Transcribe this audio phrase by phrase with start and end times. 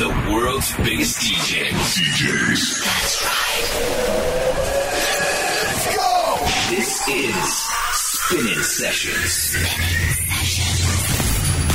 [0.00, 1.76] the world's biggest DJs.
[2.00, 2.84] DJs.
[2.86, 3.66] That's right.
[5.66, 6.14] Let's go!
[6.74, 9.30] This is Spinning Sessions.
[9.30, 10.79] Spinning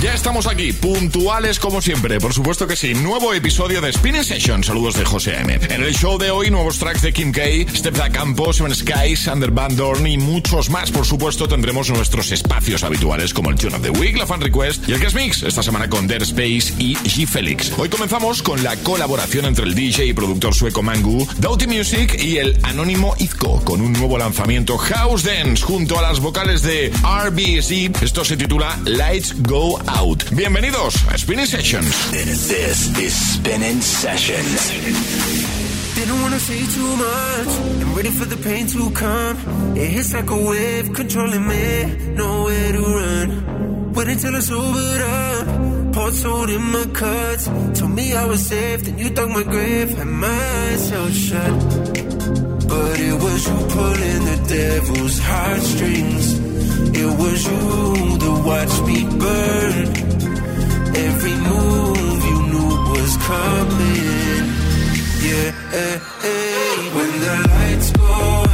[0.02, 2.94] Ya estamos aquí, puntuales como siempre, por supuesto que sí.
[2.94, 4.64] Nuevo episodio de Spinning Session.
[4.64, 5.58] Saludos de José M.
[5.70, 7.42] En el show de hoy, nuevos tracks de Kim K,
[7.74, 10.92] Steph Da Campo, Seven Skies, Sander Van Dorn y muchos más.
[10.92, 14.88] Por supuesto, tendremos nuestros espacios habituales como el Tune of the Week, la Fan Request
[14.88, 15.44] y el Guest Mix.
[15.44, 17.72] Esta semana con Dead Space y G Felix.
[17.78, 22.38] Hoy comenzamos con la colaboración entre el DJ y productor sueco Mangu, Doughty Music y
[22.38, 28.04] el anónimo Izco, con un nuevo lanzamiento House Dance junto a las vocales de RBC.
[28.04, 29.98] Esto se titula Lights Go Out.
[29.98, 30.36] out.
[30.36, 32.12] Bienvenidos a Spinning Sessions.
[32.12, 34.72] This is Spinning Sessions.
[35.96, 37.52] Didn't wanna say too much.
[37.82, 39.38] I'm ready for the pain to come.
[39.76, 41.86] It hits like a wave, controlling me.
[42.16, 43.94] Nowhere to run.
[43.94, 45.94] Wait until I sobered up.
[45.94, 47.46] Poured salt in my cuts.
[47.80, 49.98] Told me I was safe, then you dug my grave.
[49.98, 51.54] Had my eyes shut.
[52.68, 56.45] But it was you pulling the devil's heartstrings.
[56.98, 59.88] It was you that watched me burn.
[60.96, 64.44] Every move you knew was coming.
[65.28, 65.52] Yeah,
[66.96, 68.45] when the lights go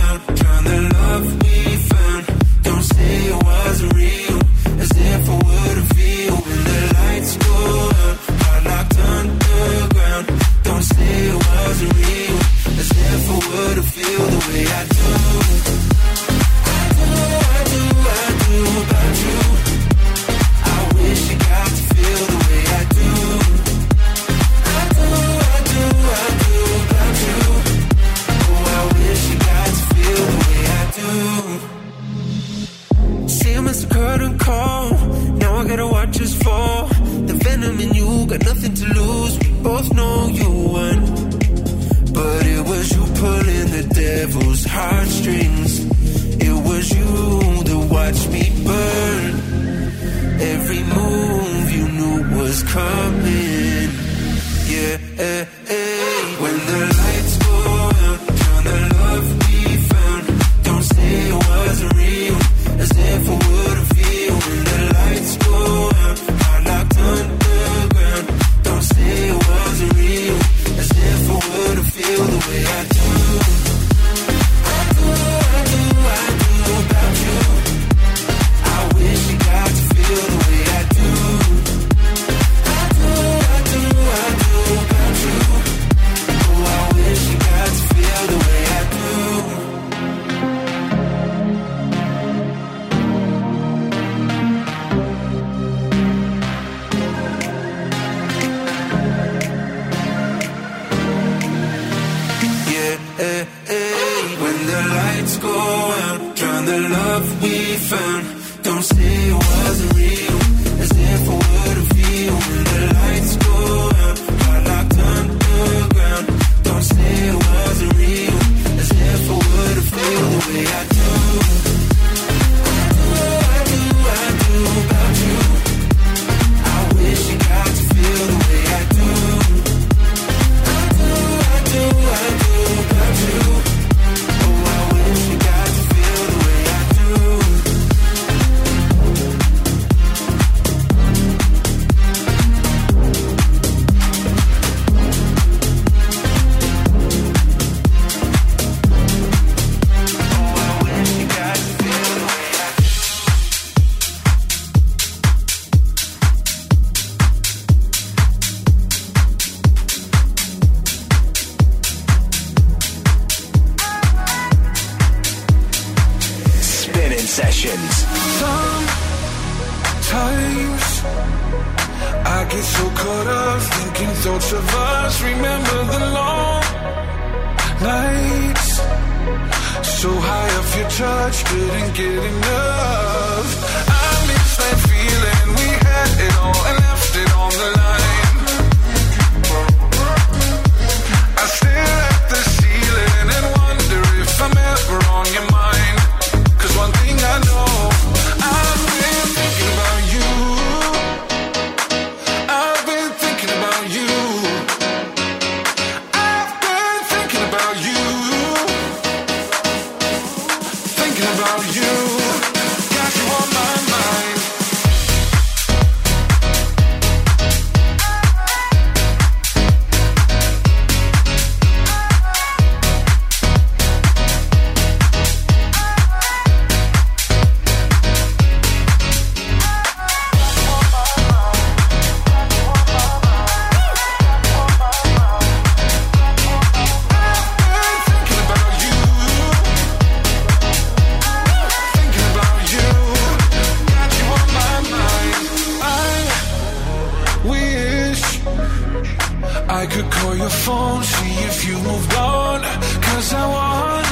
[250.35, 252.61] your phone, see if you moved on.
[253.01, 254.11] Cause I wonder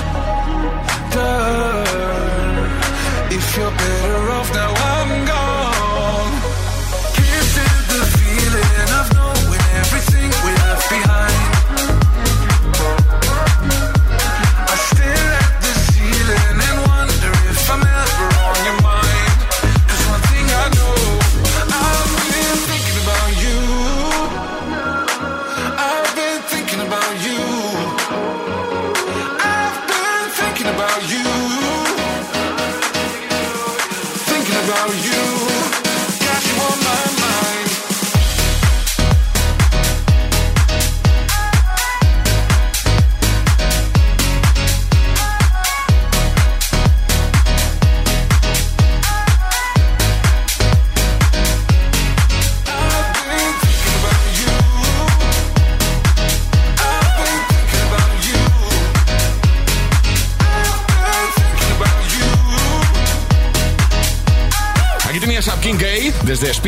[3.35, 5.48] if you're better off now I'm gone.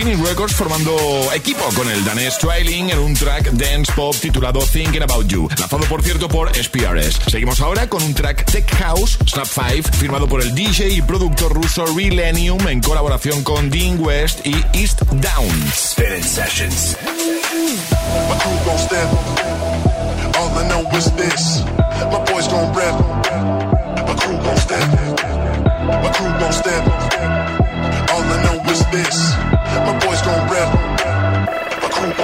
[0.01, 0.97] Spinning Records formando
[1.31, 5.83] equipo con el danés Trailing en un track dance pop titulado Thinking About You, lanzado
[5.83, 7.19] por cierto por SPRS.
[7.27, 11.53] Seguimos ahora con un track Tech House Snap 5 firmado por el DJ y productor
[11.53, 15.71] ruso Relenium en colaboración con Dean West y East Down.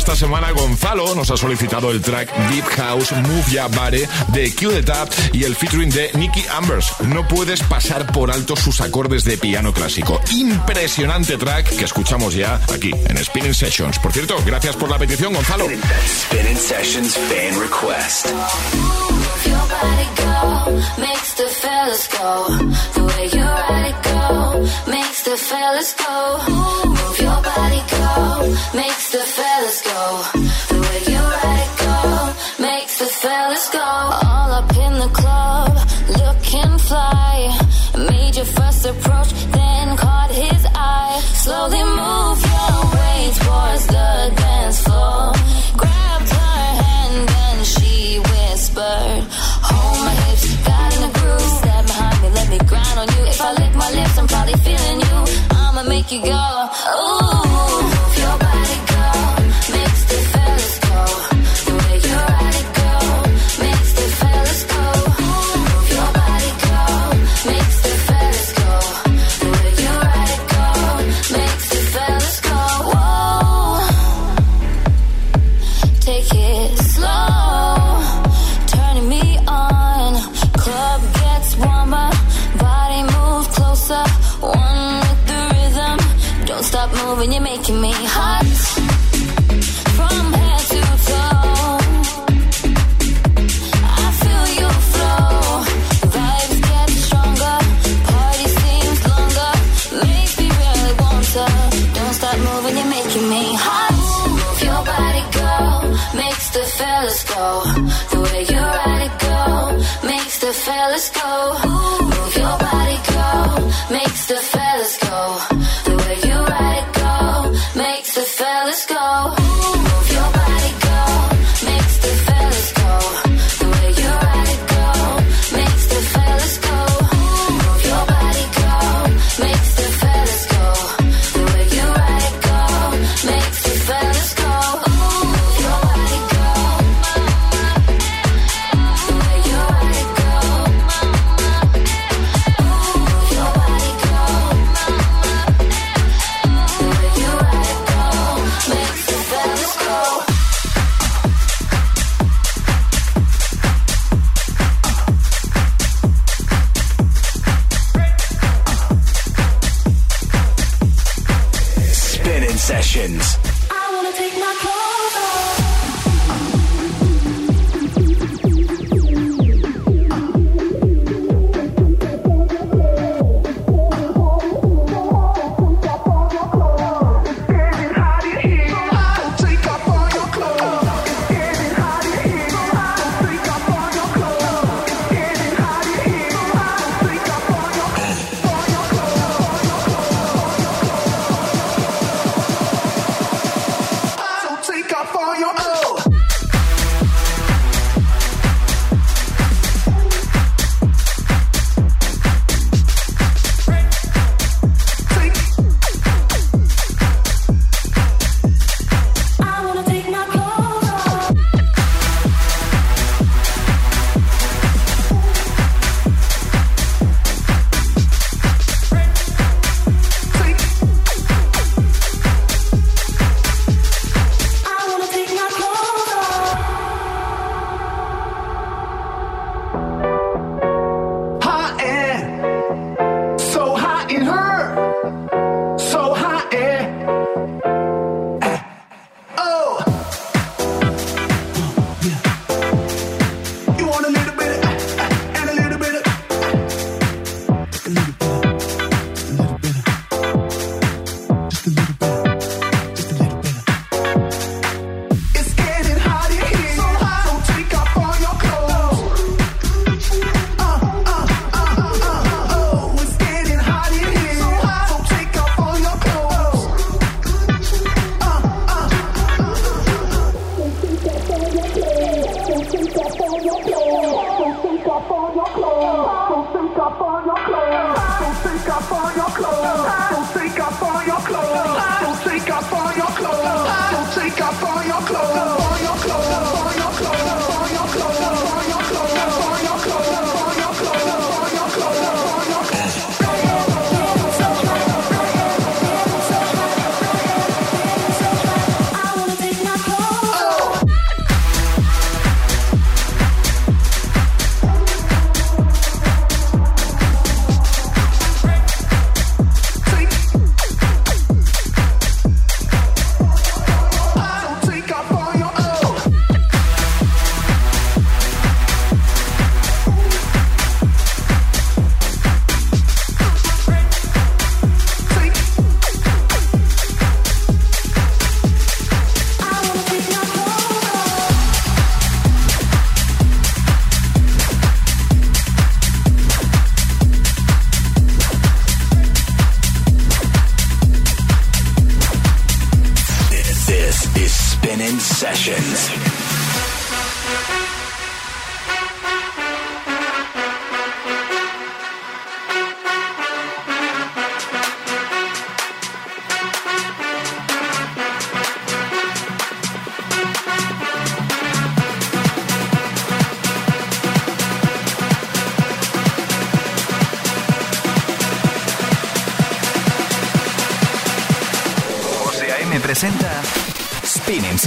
[0.00, 4.70] Esta semana Gonzalo nos ha solicitado el track Deep House Move Ya Bare de Q
[4.70, 6.90] The Tap y el featuring de Nicky Ambers.
[7.00, 10.18] No puedes pasar por alto sus acordes de piano clásico.
[10.30, 13.98] Impresionante track que escuchamos ya aquí en Spinning Sessions.
[13.98, 15.66] Por cierto, gracias por la petición, Gonzalo.
[15.66, 18.26] Spinning Sessions fan request.
[19.44, 22.46] Your body go makes the fellas go.
[22.94, 23.69] The way you
[25.30, 26.38] the fellas go.
[26.88, 28.40] Move your body go
[28.74, 30.39] makes the fellas go.
[56.12, 56.18] You.
[56.18, 56.49] I'ma make you go,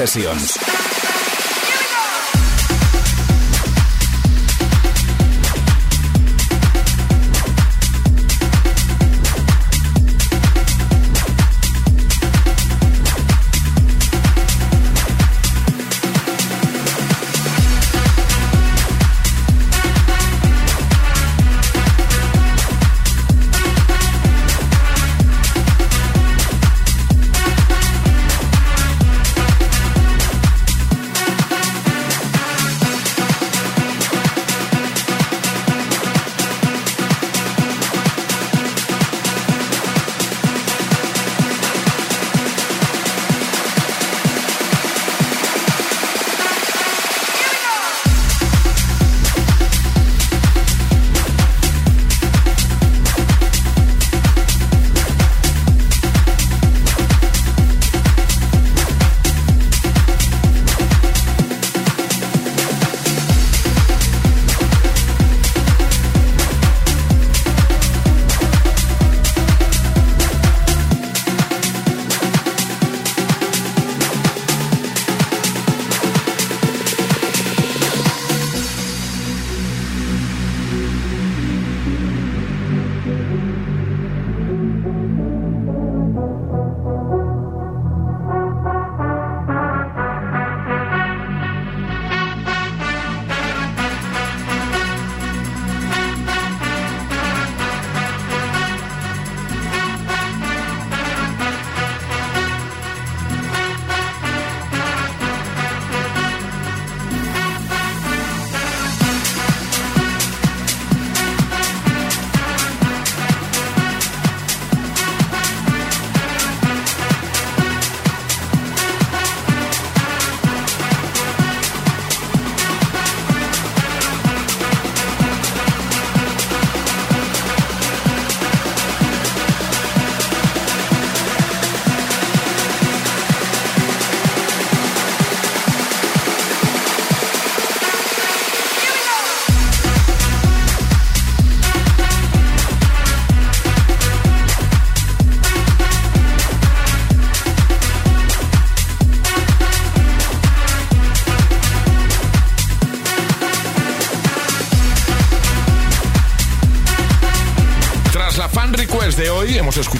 [0.05, 0.72] Sessions.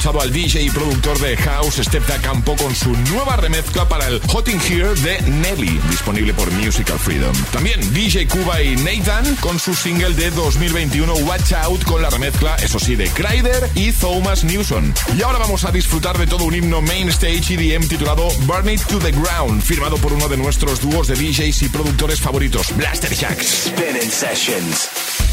[0.03, 4.19] al DJ y productor de House, Step Da Campo, con su nueva remezcla para el
[4.27, 7.33] Hot in Here de Nelly, disponible por Musical Freedom.
[7.53, 12.57] También DJ Cuba y Nathan con su single de 2021 Watch Out con la remezcla,
[12.57, 14.93] eso sí, de Kreider y Thomas Newson.
[15.17, 18.81] Y ahora vamos a disfrutar de todo un himno main stage EDM titulado Burn It
[18.87, 23.15] to the Ground, firmado por uno de nuestros dúos de DJs y productores favoritos, Blaster
[23.15, 23.69] Jacks.
[23.69, 25.32] Spinning Sessions.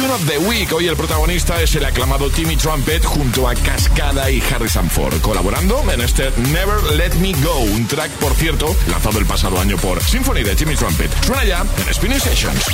[0.00, 0.72] Tune of the Week.
[0.72, 5.84] Hoy el protagonista es el aclamado Timmy Trumpet junto a Cascada y Harry Sanford, colaborando
[5.92, 10.02] en este Never Let Me Go, un track, por cierto, lanzado el pasado año por
[10.02, 11.10] Symphony de Timmy Trumpet.
[11.24, 12.64] Suena ya en Spinning Sessions.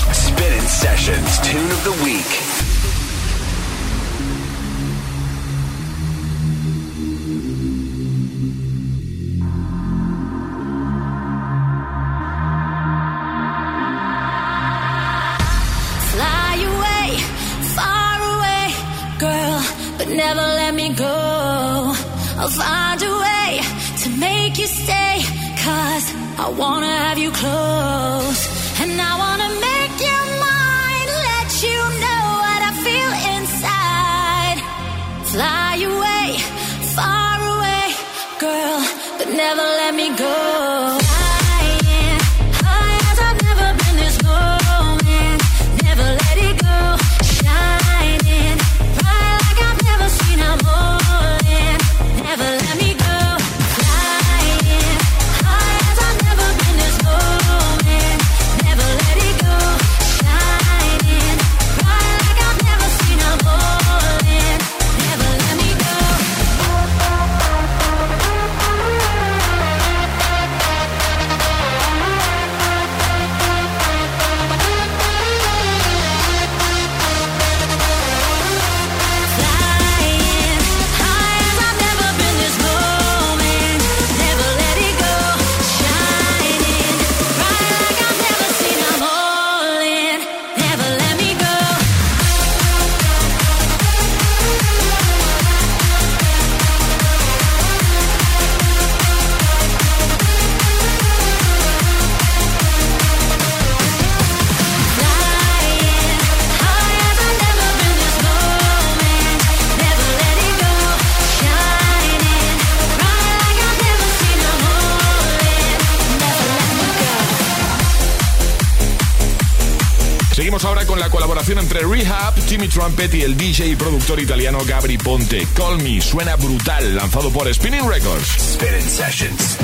[120.57, 124.57] Vamos ahora con la colaboración entre Rehab, Timmy Trumpet y el DJ y productor italiano
[124.67, 125.47] Gabri Ponte.
[125.55, 128.55] Call Me suena brutal, lanzado por Spinning Records.
[128.55, 129.59] Spinning Sessions.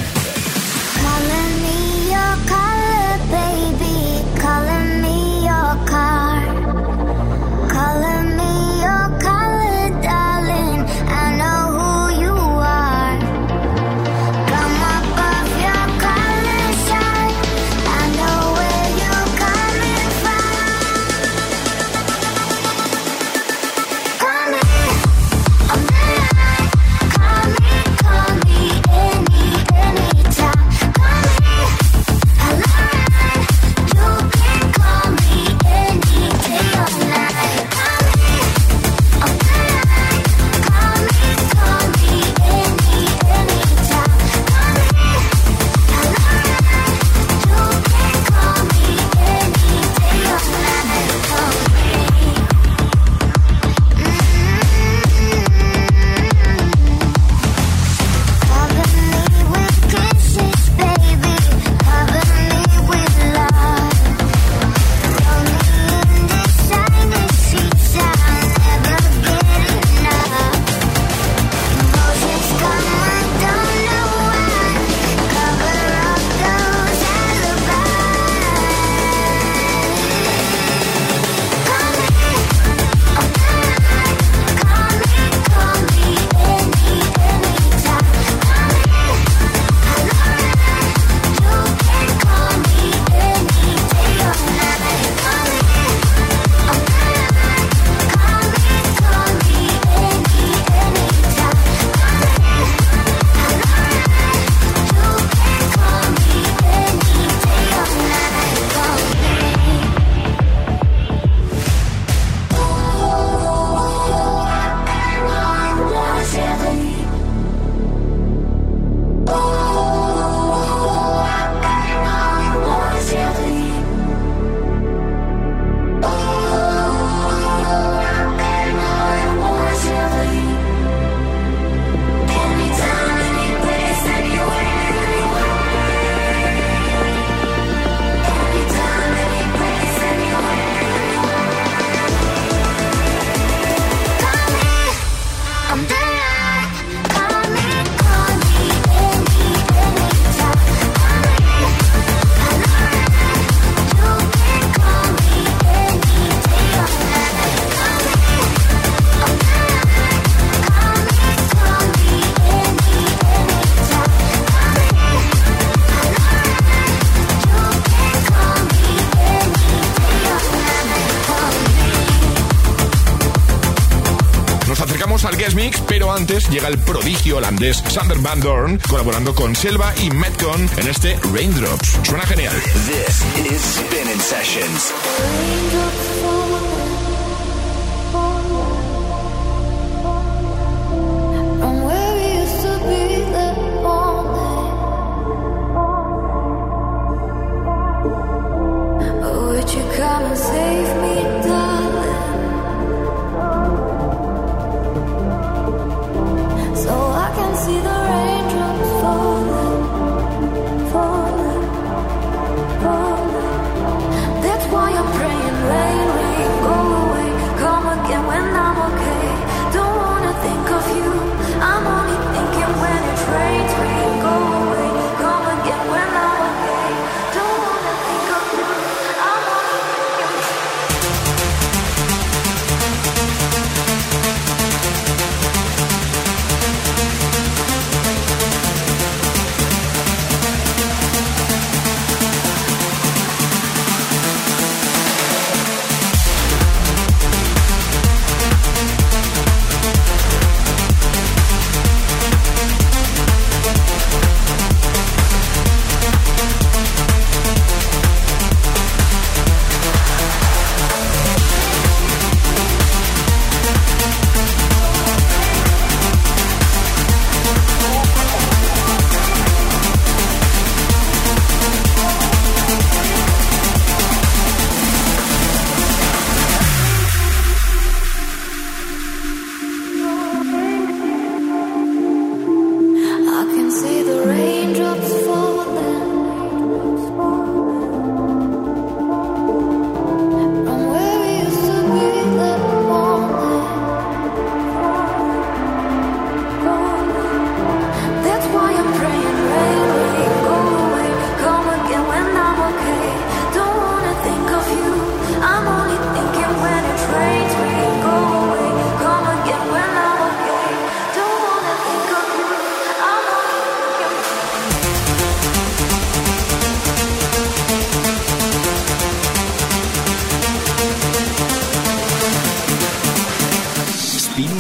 [176.23, 181.19] Antes llega el prodigio holandés Sander Van Dorn colaborando con Selva y Metcon en este
[181.35, 181.99] Raindrops.
[182.05, 182.55] Suena genial.
[182.87, 184.93] This is Spinning Sessions.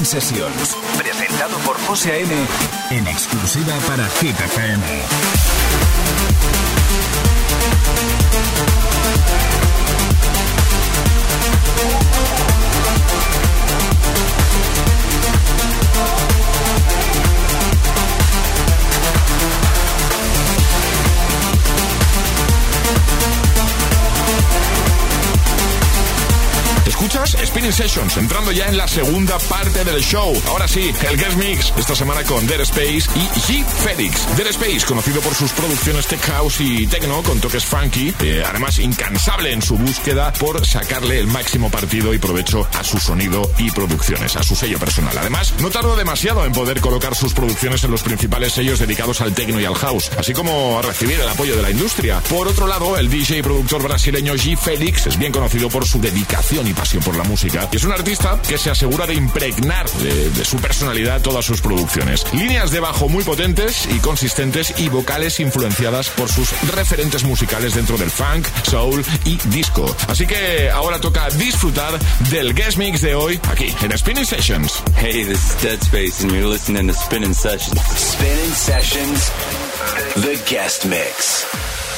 [0.04, 0.76] Sessions.
[0.96, 2.46] Presentado por José A.M.
[2.90, 4.36] En exclusiva para Hit
[27.52, 30.32] Spinning Sessions, entrando ya en la segunda parte del show.
[30.46, 33.62] Ahora sí, el guest mix, esta semana con Dead Space y G.
[33.62, 34.26] Félix.
[34.38, 38.78] Dead Space, conocido por sus producciones tech house y techno con toques funky, eh, además
[38.78, 43.70] incansable en su búsqueda por sacarle el máximo partido y provecho a su sonido y
[43.70, 45.18] producciones, a su sello personal.
[45.18, 49.34] Además, no tardó demasiado en poder colocar sus producciones en los principales sellos dedicados al
[49.34, 52.22] techno y al house, así como a recibir el apoyo de la industria.
[52.30, 54.56] Por otro lado, el DJ y productor brasileño G.
[54.56, 57.92] Félix es bien conocido por su dedicación y pasión por la música y es un
[57.92, 62.24] artista que se asegura de impregnar de, su personalidad todas sus producciones.
[62.32, 67.96] Líneas de bajo muy potentes y consistentes y vocales influenciadas por sus referentes musicales dentro
[67.98, 69.84] del funk, soul y disco.
[70.06, 71.98] Así que ahora toca disfrutar
[72.30, 74.82] del guest mix de hoy aquí en Spinning Sessions.
[74.96, 77.80] Hey, this is Dead Space and you're listening to Spinning Sessions.
[77.96, 79.32] Spinning Sessions,
[80.14, 81.91] the guest mix.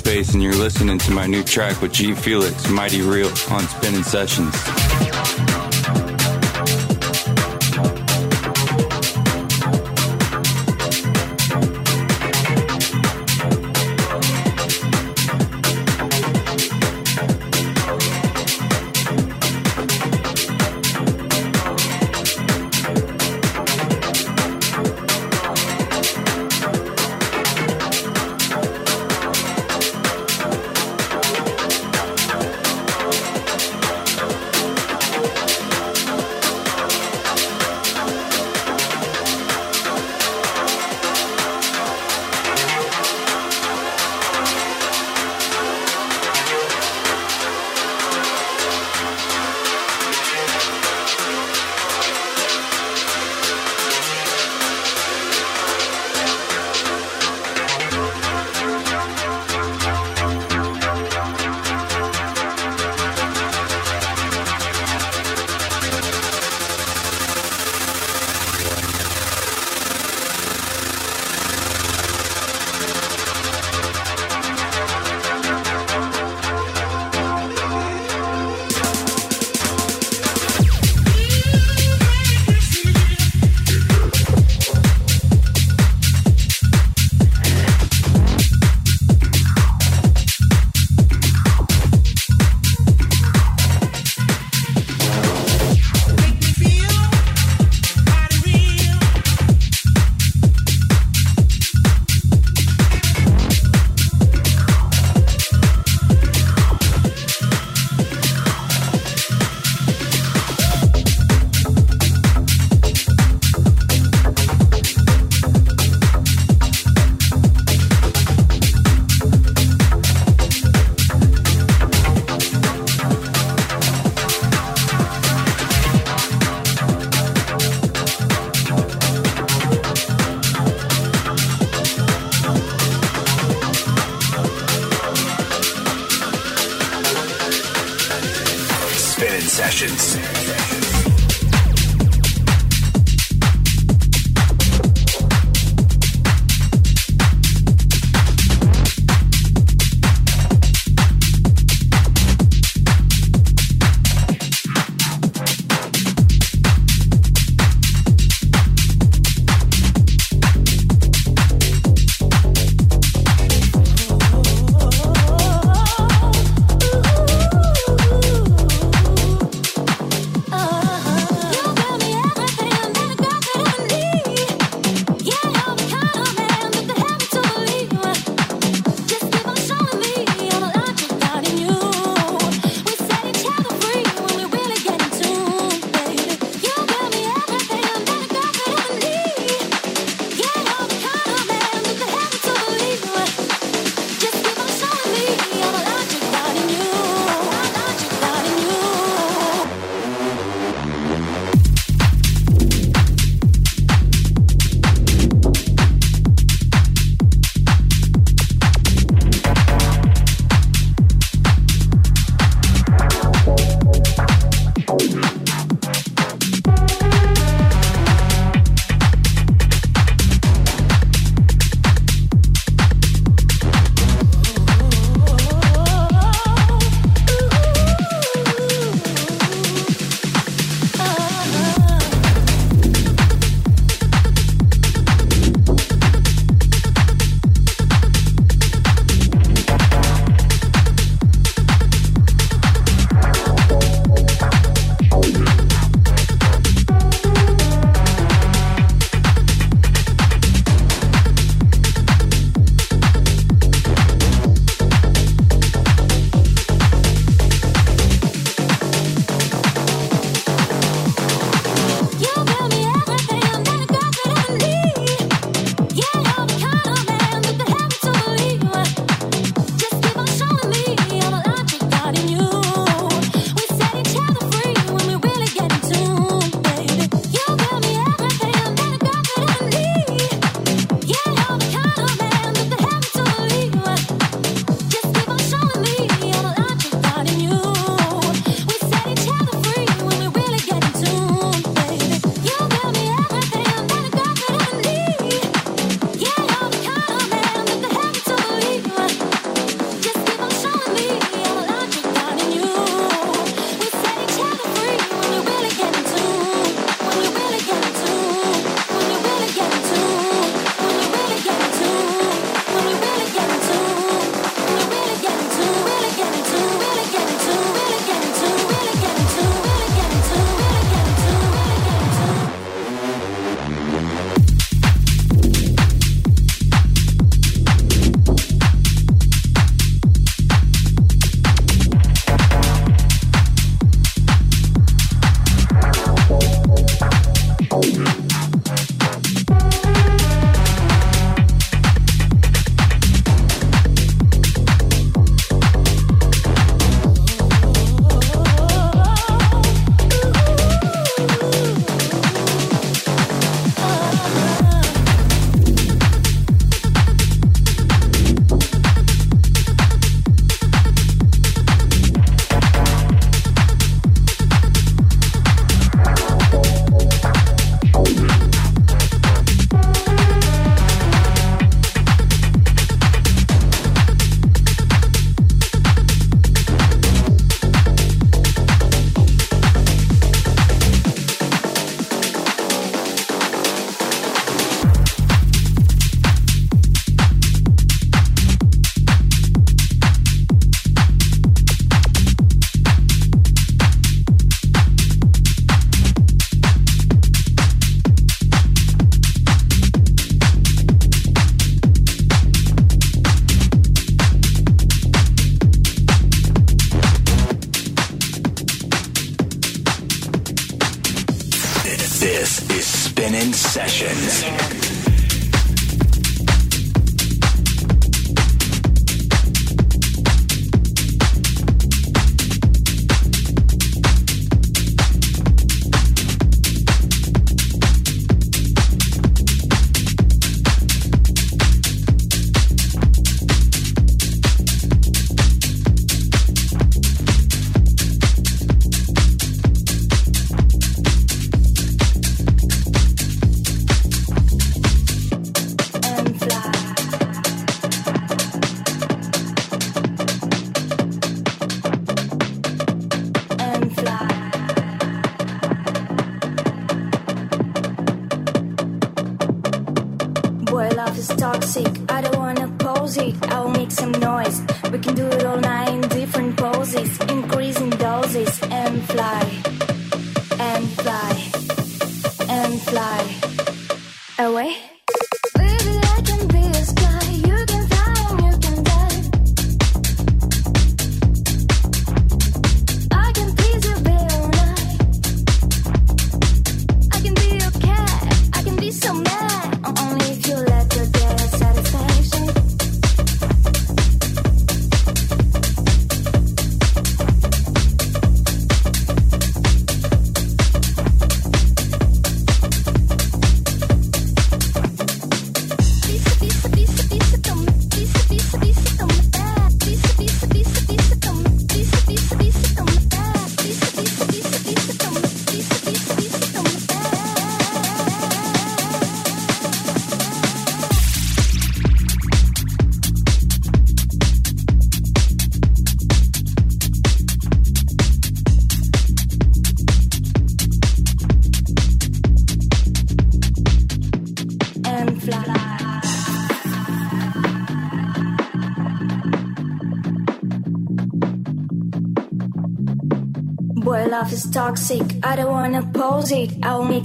[0.00, 4.02] Space, and you're listening to my new track with G Felix, Mighty Real, on Spinning
[4.02, 4.79] Sessions.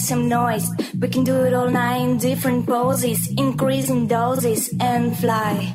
[0.06, 0.70] some noise.
[0.99, 5.74] We can do it all night in different poses, increasing doses, and fly,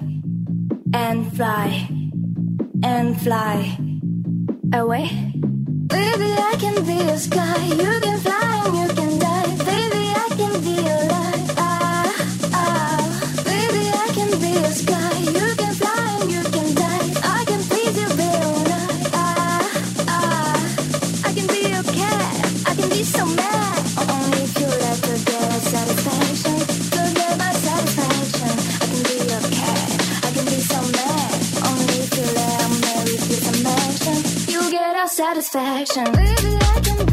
[0.94, 1.88] and fly,
[2.82, 3.76] and fly
[4.72, 5.08] away.
[5.88, 7.66] Baby, I can be a sky.
[7.66, 7.99] You
[35.10, 36.06] satisfaction.
[36.06, 37.09] I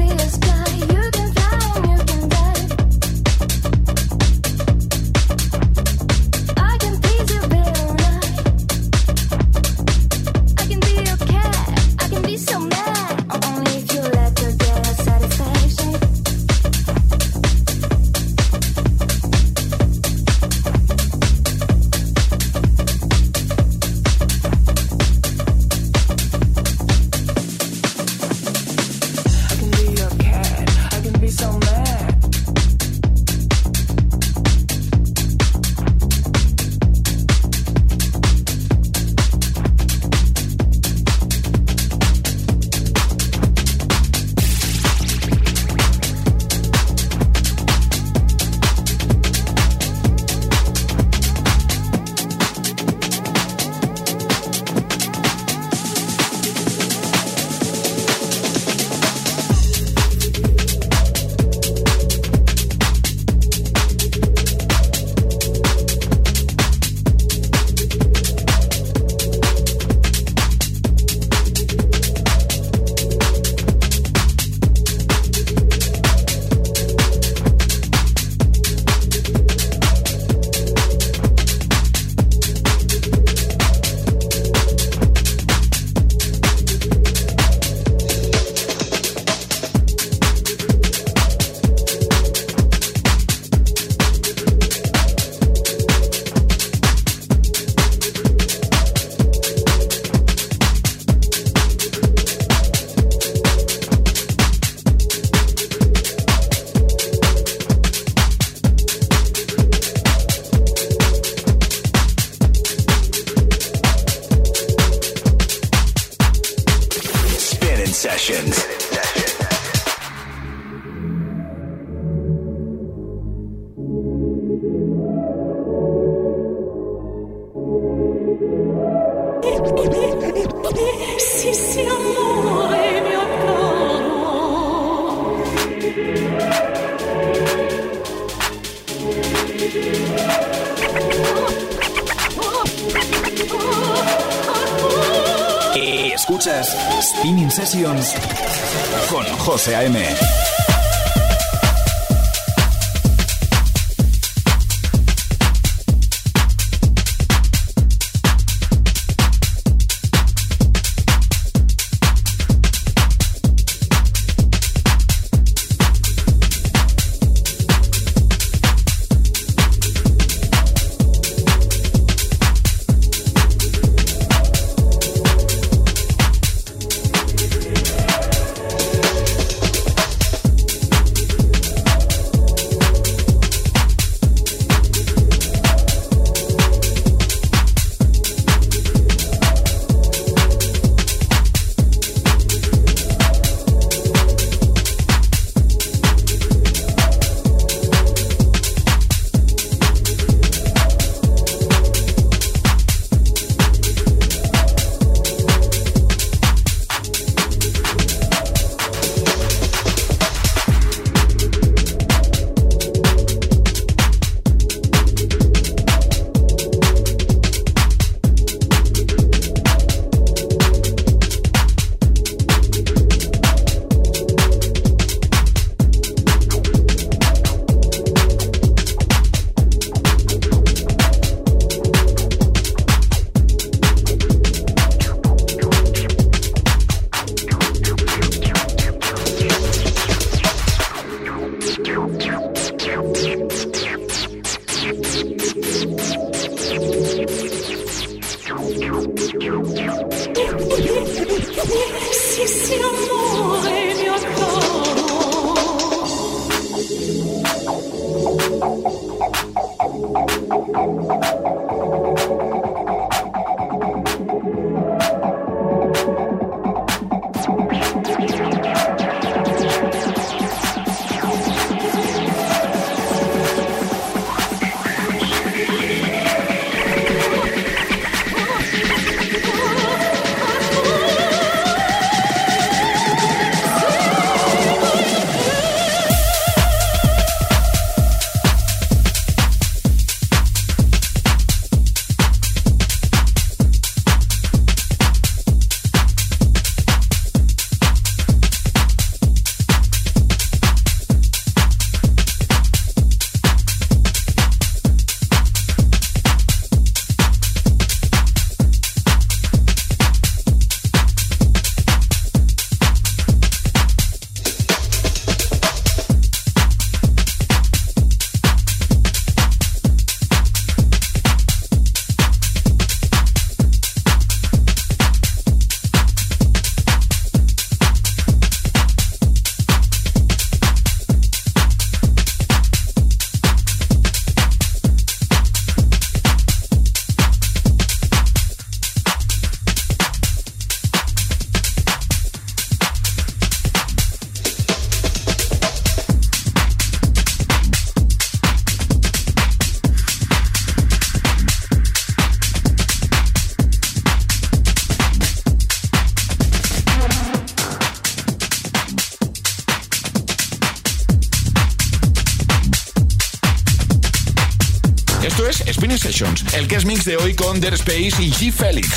[367.08, 368.52] de hoy con Der Space y G.
[368.52, 368.90] Felix.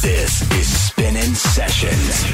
[0.00, 2.24] This is Spinning Sessions.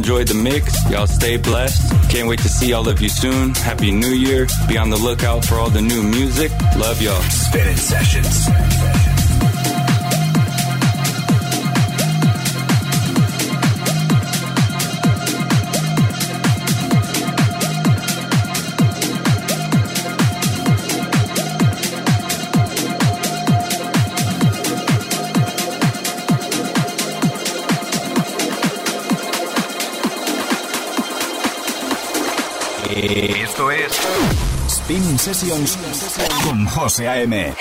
[0.00, 0.90] Enjoyed the mix.
[0.90, 2.10] Y'all stay blessed.
[2.10, 3.50] Can't wait to see all of you soon.
[3.54, 4.46] Happy New Year.
[4.66, 6.50] Be on the lookout for all the new music.
[6.78, 7.20] Love y'all.
[7.20, 9.09] Spinning Sessions.
[32.92, 34.00] Esto es
[34.66, 35.78] Spin Sessions
[36.44, 37.54] con José A.M.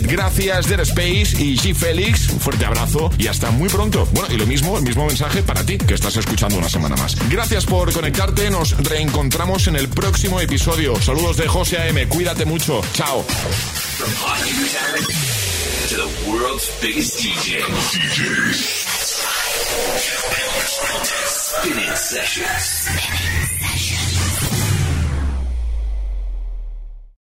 [0.00, 1.74] Gracias, Dead Space y G.
[1.74, 2.30] Félix.
[2.30, 4.06] Un fuerte abrazo y hasta muy pronto.
[4.12, 7.16] Bueno, y lo mismo, el mismo mensaje para ti, que estás escuchando una semana más.
[7.28, 8.50] Gracias por conectarte.
[8.50, 11.00] Nos reencontramos en el próximo episodio.
[11.00, 12.06] Saludos de José A.M.
[12.08, 12.80] Cuídate mucho.
[12.94, 13.24] Chao.
[21.62, 23.21] Spinning sessions.